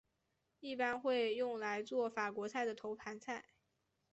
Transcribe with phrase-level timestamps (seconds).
[0.61, 3.45] 一般会用来作法国菜的头盘菜。